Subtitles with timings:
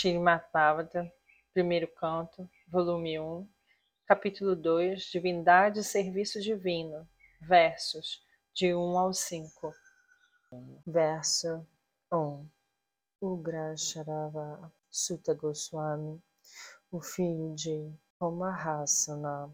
[0.00, 1.10] Bhagavatam,
[1.52, 3.48] primeiro canto, volume 1,
[4.06, 7.08] capítulo 2, Divindade e Serviço Divino,
[7.40, 8.24] versos
[8.54, 9.74] de 1 ao 5.
[10.86, 11.66] Verso
[12.12, 12.48] 1.
[13.20, 16.22] Ugra Sharava Sutta Goswami,
[16.92, 19.52] o filho de Romahasana,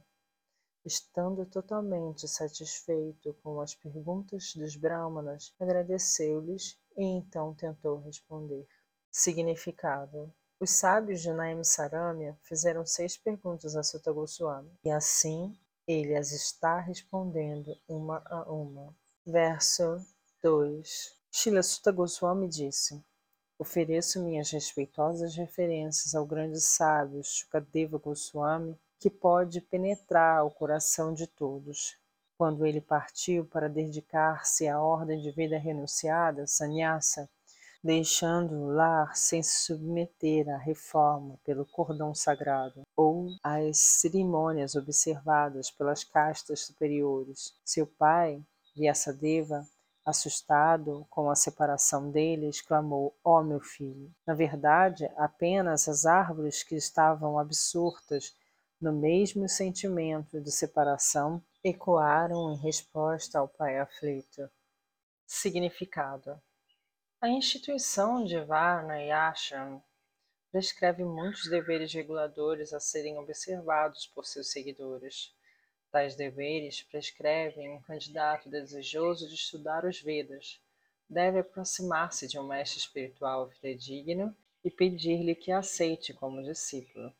[0.85, 8.69] estando totalmente satisfeito com as perguntas dos Brahmanas, agradeceu-lhes e então tentou responder.
[9.17, 15.57] Significado: Os sábios de Naim Saramya fizeram seis perguntas a Sutta Goswami, e assim
[15.87, 18.93] ele as está respondendo uma a uma.
[19.25, 20.05] Verso
[20.43, 23.01] 2 Shila Sutta Goswami disse:
[23.57, 31.29] Ofereço minhas respeitosas referências ao grande sábio Shukadeva Goswami, que pode penetrar o coração de
[31.29, 31.97] todos.
[32.37, 37.31] Quando ele partiu para dedicar-se à ordem de vida renunciada, sannyasa,
[37.85, 45.71] deixando o lar sem se submeter à reforma pelo cordão sagrado ou às cerimônias observadas
[45.71, 47.53] pelas castas superiores.
[47.63, 48.43] Seu pai,
[48.75, 49.69] Vyasadeva,
[50.03, 54.11] assustado com a separação dele, exclamou: Ó oh, meu filho!
[54.27, 58.35] Na verdade, apenas as árvores que estavam absortas
[58.81, 64.49] no mesmo sentimento de separação ecoaram em resposta ao pai aflito.
[65.27, 66.41] Significado
[67.25, 69.83] a instituição de Varna e Ashram
[70.53, 75.35] prescreve muitos deveres reguladores a serem observados por seus seguidores.
[75.91, 80.61] Tais deveres prescrevem um candidato desejoso de estudar os Vedas
[81.09, 87.11] deve aproximar-se de um mestre espiritual fidedigno e pedir-lhe que aceite como discípulo.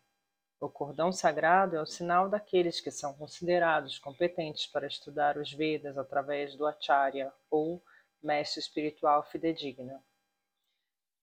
[0.61, 5.97] O cordão sagrado é o sinal daqueles que são considerados competentes para estudar os Vedas
[5.97, 7.83] através do Acharya ou
[8.25, 10.03] mestre espiritual fidedigno.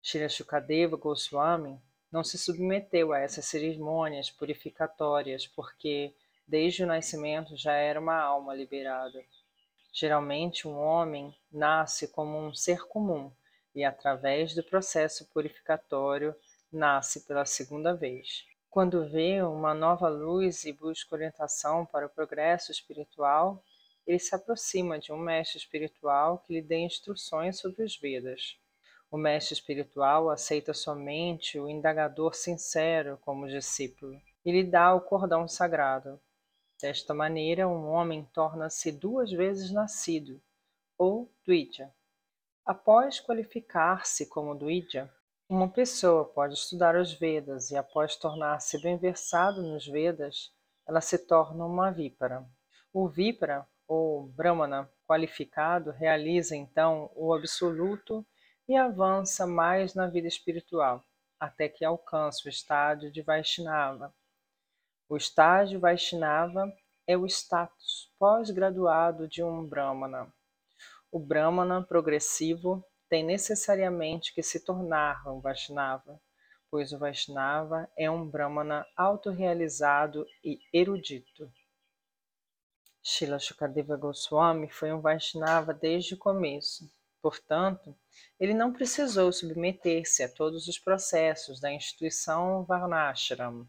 [0.03, 1.79] Shri Shukadeva Goswami
[2.11, 6.15] não se submeteu a essas cerimônias purificatórias porque,
[6.49, 9.23] desde o nascimento, já era uma alma liberada.
[9.93, 13.31] Geralmente, um homem nasce como um ser comum
[13.75, 16.35] e, através do processo purificatório,
[16.73, 18.47] nasce pela segunda vez.
[18.71, 23.63] Quando vê uma nova luz e busca orientação para o progresso espiritual,
[24.07, 28.57] ele se aproxima de um mestre espiritual que lhe dê instruções sobre os Vedas.
[29.11, 35.49] O mestre espiritual aceita somente o indagador sincero como discípulo e lhe dá o cordão
[35.49, 36.21] sagrado.
[36.81, 40.41] Desta maneira, um homem torna-se duas vezes nascido,
[40.99, 41.91] ou Dvija.
[42.65, 45.11] Após qualificar-se como Dvija,
[45.49, 50.53] uma pessoa pode estudar os Vedas e, após tornar-se bem versado nos Vedas,
[50.87, 52.45] ela se torna uma vípara.
[52.93, 58.27] O vípara o Brahmana qualificado realiza então o absoluto
[58.69, 61.05] e avança mais na vida espiritual,
[61.39, 64.13] até que alcança o estádio de Vaishnava.
[65.09, 66.73] O estágio Vaishnava
[67.07, 70.33] é o status pós-graduado de um Brahmana.
[71.13, 76.21] O Brahmana progressivo tem necessariamente que se tornar um Vaishnava,
[76.69, 81.49] pois o Vaishnava é um Brahmana autorrealizado e erudito.
[83.09, 86.91] Shila Shukadeva Goswami foi um Vaishnava desde o começo.
[87.23, 87.95] Portanto,
[88.39, 93.65] ele não precisou submeter-se a todos os processos da instituição Varnashram.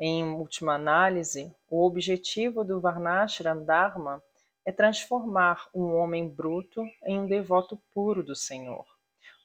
[0.00, 4.20] Em última análise, o objetivo do Varnashram Dharma
[4.66, 8.84] é transformar um homem bruto em um devoto puro do Senhor,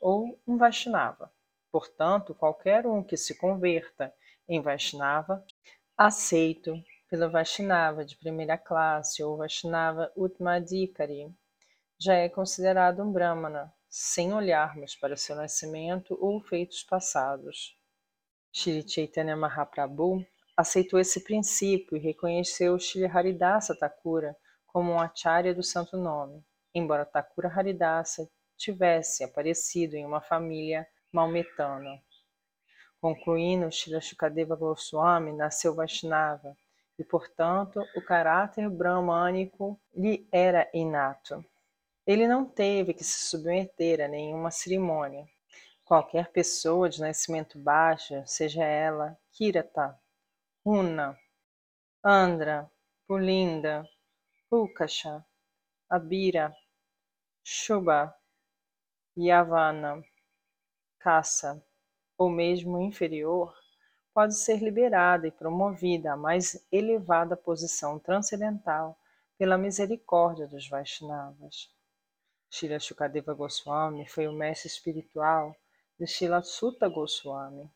[0.02, 1.32] ou um Vaishnava.
[1.72, 4.12] Portanto, qualquer um que se converta
[4.50, 5.46] em Vaishnava,
[5.96, 6.84] aceito
[7.14, 11.32] pelo Vaishnava de primeira classe ou Vaishnava Utmadikari,
[12.02, 17.78] já é considerado um Brahmana, sem olharmos para seu nascimento ou feitos passados.
[18.52, 20.26] Shri Chaitanya Mahaprabhu
[20.58, 24.36] aceitou esse princípio e reconheceu Shri Haridasa Thakura
[24.66, 26.44] como um acharya do santo nome,
[26.74, 32.02] embora Thakura Haridasa tivesse aparecido em uma família maometana.
[33.00, 36.58] Concluindo, Shri Shukadeva Goswami nasceu Vaishnava
[36.98, 41.44] e, portanto, o caráter brahmânico lhe era inato.
[42.06, 45.26] Ele não teve que se submeter a nenhuma cerimônia.
[45.86, 49.98] Qualquer pessoa de nascimento baixo, seja ela Kirata,
[50.66, 51.18] Runa,
[52.04, 52.70] Andra,
[53.08, 53.88] Pulinda,
[54.50, 55.26] Pulkasha,
[55.90, 56.56] Abira,
[57.44, 58.14] Shubha,
[59.18, 60.04] Yavana,
[61.00, 61.64] Kassa
[62.18, 63.54] ou mesmo inferior,
[64.14, 68.98] pode ser liberada e promovida à mais elevada posição transcendental
[69.38, 71.70] pela misericórdia dos Vaishnavas.
[72.50, 75.56] Shri Shukadeva Goswami foi o mestre espiritual
[76.00, 77.70] de Shila Sutta Goswami,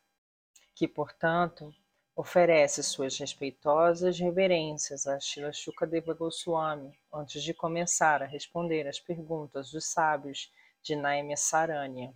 [0.75, 1.73] que, portanto,
[2.15, 9.71] oferece suas respeitosas reverências a Shila Shukadeva Goswami antes de começar a responder às perguntas
[9.71, 10.51] dos sábios
[10.83, 12.13] de Naime Saranya.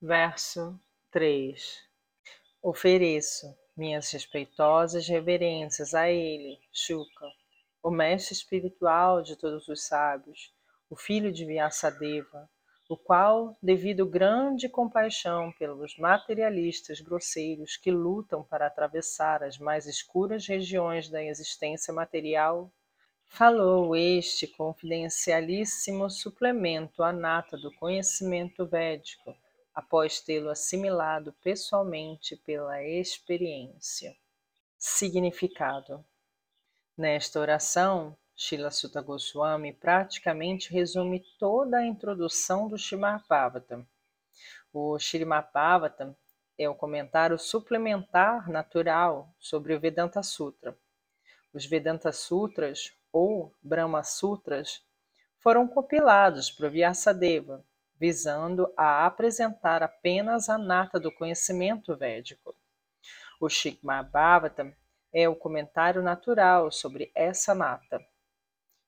[0.00, 1.85] Verso 3
[2.68, 7.30] Ofereço minhas respeitosas reverências a ele, Shuka,
[7.80, 10.52] o mestre espiritual de todos os sábios,
[10.90, 12.50] o filho de Vyasadeva,
[12.88, 20.44] o qual, devido grande compaixão pelos materialistas grosseiros que lutam para atravessar as mais escuras
[20.44, 22.68] regiões da existência material,
[23.26, 29.36] falou este confidencialíssimo suplemento à nata do conhecimento védico,
[29.76, 34.16] após tê-lo assimilado pessoalmente pela experiência.
[34.78, 36.02] Significado:
[36.96, 43.86] Nesta oração, Srila Sutta Goswami praticamente resume toda a introdução do Srimad Bhagavatam.
[44.72, 46.16] O Srimad Bhagavatam
[46.58, 50.76] é o comentário suplementar natural sobre o Vedanta Sutra.
[51.52, 54.82] Os Vedanta Sutras, ou Brahma Sutras,
[55.38, 57.62] foram compilados por Vyasadeva,
[57.98, 62.54] visando a apresentar apenas a nata do conhecimento védico.
[63.40, 64.72] O Srimad Bhagavatam
[65.12, 68.04] é o comentário natural sobre essa nata.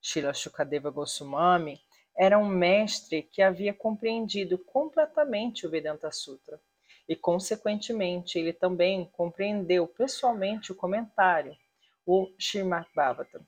[0.01, 1.79] Srila Shukadeva Goswami
[2.15, 6.59] era um mestre que havia compreendido completamente o Vedanta Sutra
[7.07, 11.57] e, consequentemente, ele também compreendeu pessoalmente o comentário,
[12.05, 13.45] o Srimad Bhagavatam.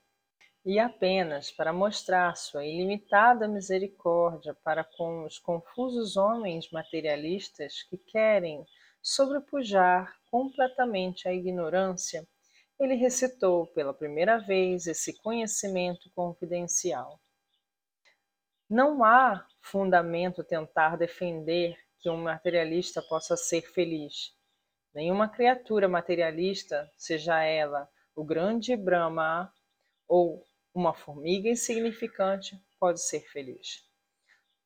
[0.64, 8.64] E apenas para mostrar sua ilimitada misericórdia para com os confusos homens materialistas que querem
[9.02, 12.24] sobrepujar completamente a ignorância,
[12.78, 17.20] ele recitou pela primeira vez esse conhecimento confidencial.
[18.70, 24.32] Não há fundamento tentar defender que um materialista possa ser feliz.
[24.94, 29.52] Nenhuma criatura materialista, seja ela o grande Brahma
[30.06, 30.44] ou
[30.74, 33.84] uma formiga insignificante, pode ser feliz.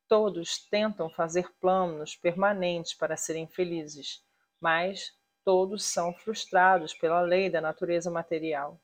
[0.09, 4.25] Todos tentam fazer planos permanentes para serem felizes,
[4.61, 5.13] mas
[5.45, 8.81] todos são frustrados pela lei da natureza material.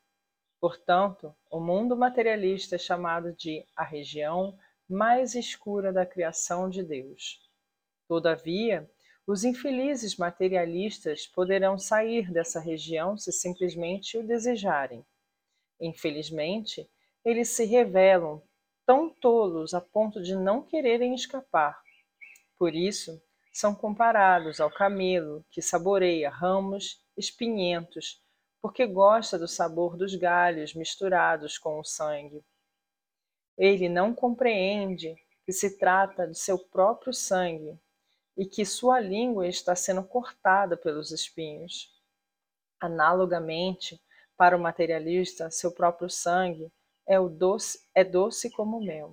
[0.60, 4.56] Portanto, o mundo materialista é chamado de a região
[4.88, 7.40] mais escura da criação de Deus.
[8.06, 8.88] Todavia,
[9.26, 15.04] os infelizes materialistas poderão sair dessa região se simplesmente o desejarem.
[15.80, 16.88] Infelizmente,
[17.24, 18.42] eles se revelam
[18.84, 21.80] tão tolos a ponto de não quererem escapar.
[22.58, 23.22] Por isso,
[23.52, 28.20] são comparados ao camelo que saboreia ramos espinhentos,
[28.60, 32.44] porque gosta do sabor dos galhos misturados com o sangue.
[33.56, 35.14] Ele não compreende
[35.44, 37.78] que se trata de seu próprio sangue
[38.36, 41.92] e que sua língua está sendo cortada pelos espinhos.
[42.80, 44.00] Analogamente,
[44.36, 46.72] para o materialista, seu próprio sangue
[47.06, 49.12] é, o doce, é doce como mel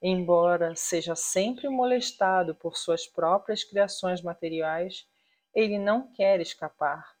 [0.00, 5.06] embora seja sempre molestado por suas próprias criações materiais,
[5.54, 7.16] ele não quer escapar.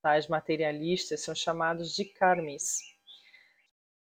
[0.00, 2.78] Tais materialistas são chamados de karmis.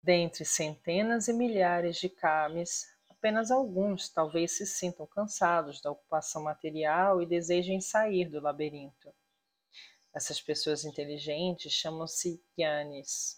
[0.02, 7.20] Dentre centenas e milhares de karmis, apenas alguns talvez se sintam cansados da ocupação material
[7.20, 9.12] e desejem sair do labirinto.
[10.14, 13.37] Essas pessoas inteligentes chamam-se gyanis.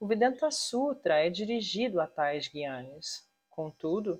[0.00, 3.28] O Vedanta Sutra é dirigido a tais gyanis.
[3.50, 4.16] Contudo,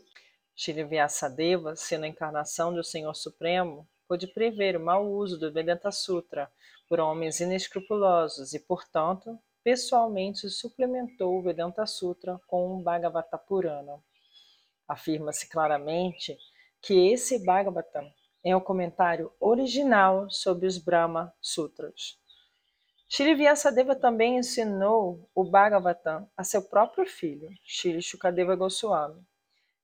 [0.56, 6.50] Shri-Vyasadeva, sendo a encarnação do Senhor Supremo, pôde prever o mau uso do Vedanta Sutra
[6.88, 14.02] por homens inescrupulosos e, portanto, pessoalmente suplementou o Vedanta Sutra com o Bhagavata Purana.
[14.88, 16.36] Afirma-se claramente
[16.82, 22.18] que esse Bhagavatam é o comentário original sobre os Brahma Sutras.
[23.10, 29.26] Shri Vyasadeva também ensinou o Bhagavatam a seu próprio filho, Shri Shukadeva Goswami,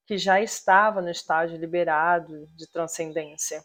[0.07, 3.65] que já estava no estágio liberado de transcendência.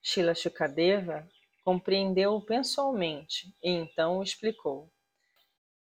[0.00, 1.28] Shila Shukadeva
[1.62, 4.90] compreendeu-o pessoalmente e então o explicou.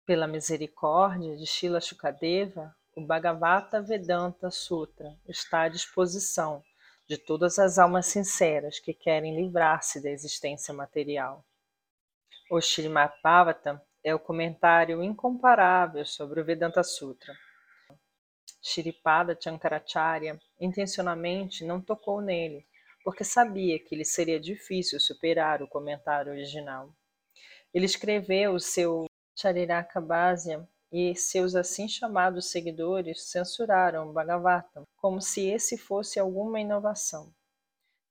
[0.06, 6.62] Pela misericórdia de Shila Shukadeva, o Bhagavata Vedanta Sutra está à disposição
[7.08, 11.44] de todas as almas sinceras que querem livrar-se da existência material.
[12.50, 17.32] O Srimad Bhagavatam é o comentário incomparável sobre o Vedanta Sutra.
[18.62, 22.66] Shripada Chankaracharya intencionalmente não tocou nele,
[23.04, 26.94] porque sabia que lhe seria difícil superar o comentário original.
[27.74, 30.00] Ele escreveu o seu Chariraka
[30.92, 37.32] e seus assim chamados seguidores censuraram o Bhagavatam como se esse fosse alguma inovação.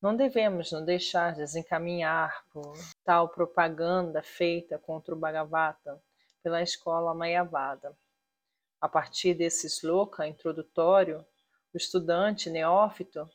[0.02, 6.02] Não devemos nos deixar desencaminhar por tal propaganda feita contra o Bhagavata
[6.42, 7.96] pela escola Mayavada.
[8.82, 11.24] A partir desse sloka introdutório,
[11.72, 13.30] o estudante neófito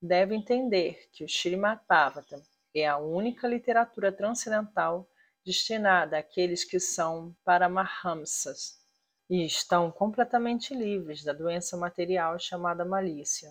[0.00, 2.40] deve entender que o Srimad Bhagavatam
[2.72, 5.08] é a única literatura transcendental
[5.44, 8.80] destinada àqueles que são paramahamsas
[9.28, 13.50] e estão completamente livres da doença material chamada malícia.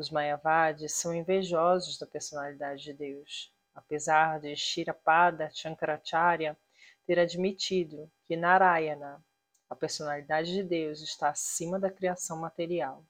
[0.00, 6.56] Os Mayavadis são invejosos da personalidade de Deus, apesar de Shirapada Shankaracharya
[7.06, 9.22] ter admitido que Narayana,
[9.68, 13.04] a personalidade de Deus, está acima da criação material.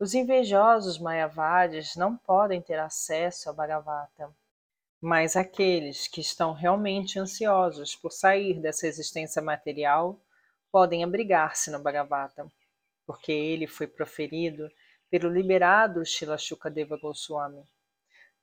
[0.00, 4.34] Os invejosos Mayavadis não podem ter acesso a Bhagavata,
[5.02, 10.18] mas aqueles que estão realmente ansiosos por sair dessa existência material
[10.72, 12.50] podem abrigar-se no Bhagavata,
[13.06, 14.66] porque ele foi proferido
[15.10, 17.62] pelo liberado Shila Shukadeva Goswami.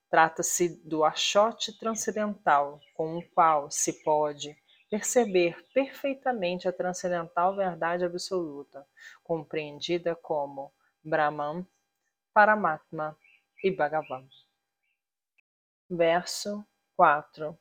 [0.10, 4.56] Trata-se do achote transcendental com o qual se pode
[4.90, 8.86] perceber perfeitamente a transcendental verdade absoluta,
[9.24, 11.66] compreendida como Brahman,
[12.34, 13.18] Paramatma
[13.64, 14.28] e Bhagavan.
[15.90, 16.66] Verso
[16.98, 17.58] 4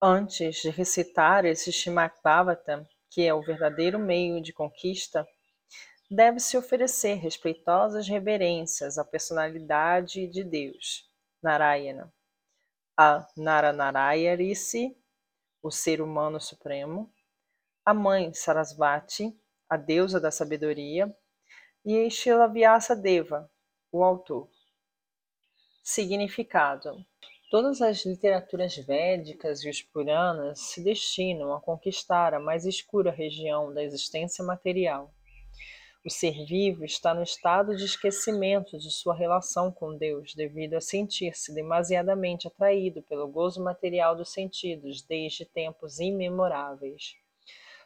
[0.00, 5.26] Antes de recitar esse Shimad Bhavatam, que é o verdadeiro meio de conquista,
[6.12, 11.10] deve-se oferecer respeitosas reverências à personalidade de Deus,
[11.42, 12.12] Narayana,
[12.94, 14.94] a Naranarayarisi,
[15.62, 17.10] o ser humano supremo,
[17.82, 19.34] a mãe Sarasvati,
[19.66, 21.10] a deusa da sabedoria,
[21.82, 23.50] e Estila Vyasa Deva,
[23.90, 24.50] o autor.
[25.82, 27.02] Significado:
[27.50, 33.72] Todas as literaturas védicas e os Puranas se destinam a conquistar a mais escura região
[33.72, 35.10] da existência material
[36.04, 40.80] o ser vivo está no estado de esquecimento de sua relação com Deus, devido a
[40.80, 47.14] sentir-se demasiadamente atraído pelo gozo material dos sentidos desde tempos imemoráveis.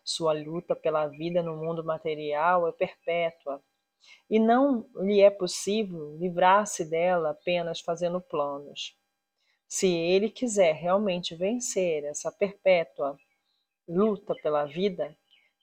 [0.03, 3.63] Sua luta pela vida no mundo material é perpétua,
[4.31, 8.97] e não lhe é possível livrar-se dela apenas fazendo planos.
[9.69, 13.19] Se ele quiser realmente vencer essa perpétua
[13.87, 15.17] luta pela vida,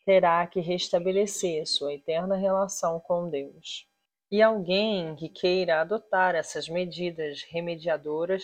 [0.05, 3.87] terá que restabelecer sua eterna relação com Deus.
[4.29, 8.43] E alguém que queira adotar essas medidas remediadoras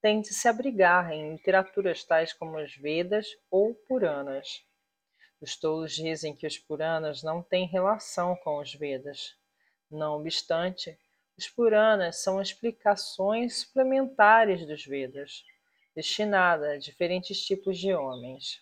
[0.00, 4.64] tente se abrigar em literaturas tais como os Vedas ou Puranas.
[5.40, 9.36] Os tolos dizem que os Puranas não têm relação com os Vedas.
[9.90, 10.96] Não obstante,
[11.36, 15.44] os Puranas são explicações suplementares dos Vedas,
[15.94, 18.60] destinadas a diferentes tipos de homens.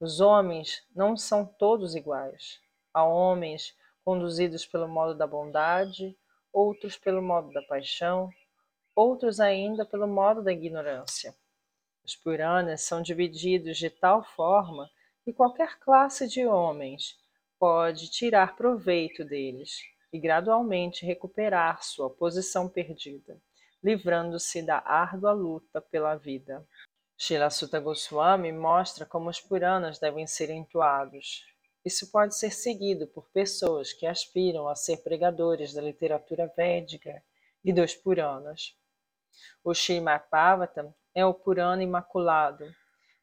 [0.00, 2.58] Os homens não são todos iguais.
[2.94, 6.16] Há homens conduzidos pelo modo da bondade,
[6.50, 8.30] outros pelo modo da paixão,
[8.96, 11.34] outros ainda pelo modo da ignorância.
[12.02, 14.90] Os Puranas são divididos de tal forma
[15.22, 17.18] que qualquer classe de homens
[17.58, 23.38] pode tirar proveito deles e gradualmente recuperar sua posição perdida,
[23.84, 26.66] livrando-se da árdua luta pela vida.
[27.22, 31.44] Shila Sutta Goswami mostra como os Puranas devem ser entoados.
[31.84, 37.22] Isso pode ser seguido por pessoas que aspiram a ser pregadores da literatura védica
[37.62, 38.74] e dos Puranas.
[39.62, 42.64] O Srimad Bhagavatam é o Purana imaculado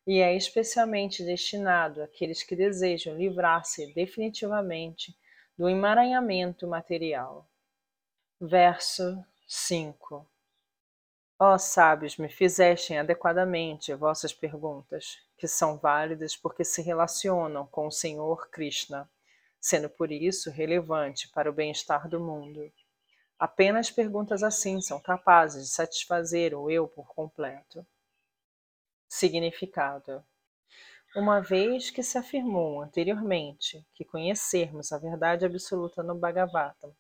[0.06, 5.18] e é especialmente destinado àqueles que desejam livrar-se definitivamente
[5.58, 7.50] do emaranhamento material.
[8.39, 10.37] Verso 5
[11.39, 17.91] Ó sábios, me fizestem adequadamente vossas perguntas, que são válidas porque se relacionam com o
[17.91, 19.08] Senhor Krishna,
[19.60, 22.74] sendo por isso relevante para o bem-estar do mundo.
[23.38, 27.86] Apenas perguntas assim são capazes de satisfazer o eu por completo.
[29.08, 30.25] Significado:
[31.15, 36.96] Uma vez que se afirmou anteriormente que conhecermos a verdade absoluta no Bhagavatam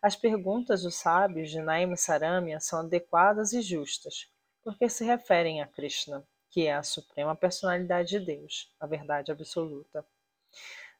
[0.00, 4.30] as perguntas dos sábios de Naima Saramya são adequadas e justas,
[4.62, 10.06] porque se referem a Krishna, que é a suprema personalidade de Deus, a verdade absoluta.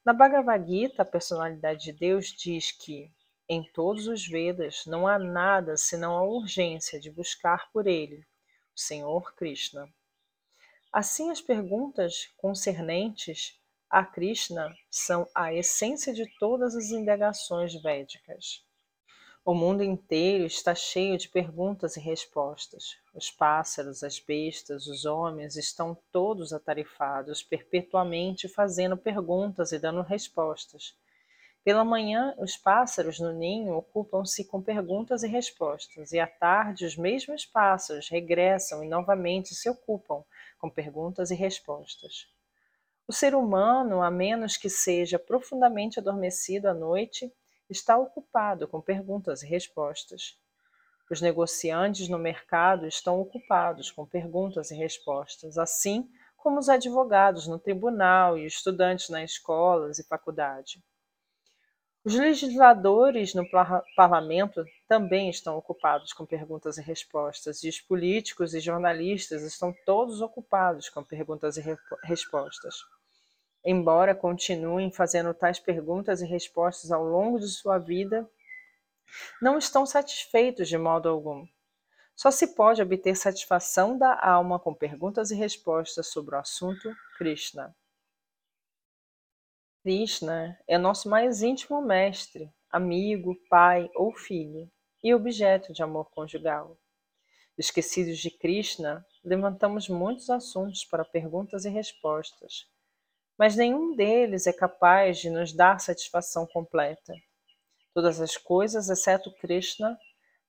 [0.05, 3.13] Na Bhagavad Gita, a personalidade de Deus diz que,
[3.49, 8.27] em todos os Vedas, não há nada senão a urgência de buscar por ele,
[8.75, 9.89] o Senhor Krishna.
[10.93, 13.59] Assim, as perguntas concernentes
[13.91, 18.67] a Krishna são a essência de todas as indagações védicas.
[19.51, 22.99] O mundo inteiro está cheio de perguntas e respostas.
[23.15, 30.95] Os pássaros, as bestas, os homens estão todos atarifados, perpetuamente fazendo perguntas e dando respostas.
[31.65, 36.95] Pela manhã, os pássaros no ninho ocupam-se com perguntas e respostas, e à tarde, os
[36.95, 40.23] mesmos pássaros regressam e novamente se ocupam
[40.59, 42.29] com perguntas e respostas.
[43.07, 47.33] O ser humano, a menos que seja profundamente adormecido à noite,
[47.69, 50.39] está ocupado com perguntas e respostas.
[51.11, 57.59] Os negociantes no mercado estão ocupados com perguntas e respostas, assim como os advogados no
[57.59, 60.83] tribunal e estudantes nas escolas e faculdade.
[62.05, 63.45] Os legisladores no
[63.97, 70.21] parlamento também estão ocupados com perguntas e respostas, e os políticos e jornalistas estão todos
[70.21, 72.77] ocupados com perguntas e re respostas.
[73.71, 78.27] Embora continuem fazendo tais perguntas e respostas ao longo de sua vida,
[79.43, 81.47] não estão satisfeitos de modo algum.
[82.17, 87.77] Só se pode obter satisfação da alma com perguntas e respostas sobre o assunto Krishna.
[89.83, 94.67] Krishna é nosso mais íntimo mestre, amigo, pai ou filho
[95.05, 96.75] e objeto de amor conjugal.
[97.59, 102.67] Esquecidos de Krishna, levantamos muitos assuntos para perguntas e respostas,
[103.39, 107.15] mas nenhum deles é capaz de nos dar satisfação completa.
[107.95, 109.97] Todas as coisas, exceto Krishna,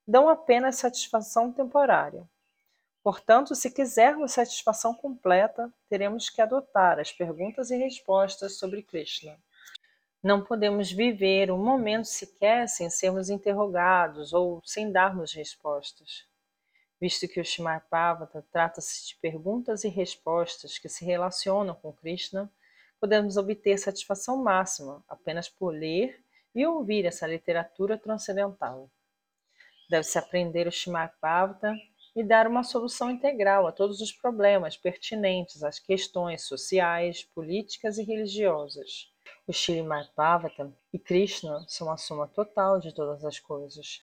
[0.07, 2.27] dão apenas satisfação temporária.
[3.03, 9.37] Portanto, se quisermos satisfação completa, teremos que adotar as perguntas e respostas sobre Krishna.
[10.21, 16.25] Não podemos viver um momento sequer sem sermos interrogados ou sem darmos respostas.
[16.99, 17.87] Visto que o Shimar
[18.51, 22.51] trata-se de perguntas e respostas que se relacionam com Krishna,
[22.99, 28.89] podemos obter satisfação máxima apenas por ler e ouvir essa literatura transcendental.
[29.89, 31.73] Deve-se aprender o Shimar Pavata
[32.15, 38.03] e dar uma solução integral a todos os problemas pertinentes às questões sociais, políticas e
[38.03, 39.11] religiosas.
[39.47, 43.97] O Srimad Bhagavatam e Krishna são a soma total de todas as coisas.